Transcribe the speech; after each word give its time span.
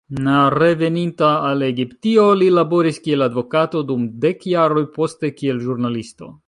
Reveninta 0.53 1.27
al 1.49 1.61
Egiptio, 1.67 2.25
li 2.41 2.49
laboris 2.55 2.99
kiel 3.07 3.27
advokato 3.29 3.83
dum 3.93 4.11
dek 4.27 4.47
jaroj, 4.57 4.87
poste 4.99 5.35
kiel 5.41 5.67
ĵurnalisto. 5.69 6.37